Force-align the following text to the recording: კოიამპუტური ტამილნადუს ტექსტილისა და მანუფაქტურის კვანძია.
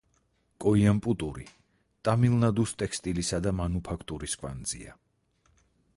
კოიამპუტური 0.63 1.45
ტამილნადუს 2.09 2.73
ტექსტილისა 2.83 3.43
და 3.49 3.53
მანუფაქტურის 3.61 4.37
კვანძია. 4.43 4.99